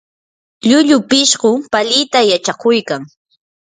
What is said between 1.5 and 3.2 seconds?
palita yachakuykan.